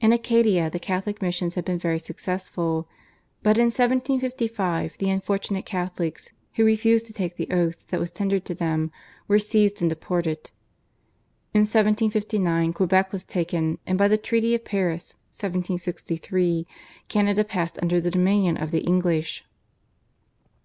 [0.00, 2.88] In Acadia the Catholic missions had been very successful,
[3.40, 8.44] but in 1755 the unfortunate Catholics, who refused to take the oath that was tendered
[8.46, 8.90] to them,
[9.28, 10.50] were seized and deported.
[11.54, 16.66] In 1759 Quebec was taken, and by the Treaty of Paris (1763)
[17.06, 19.44] Canada passed under the dominion of the English.